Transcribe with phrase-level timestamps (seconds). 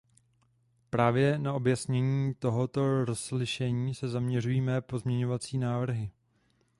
[0.89, 6.11] Právě na objasnění tohoto rozlišení se zaměřují mé pozměňovací návrhy.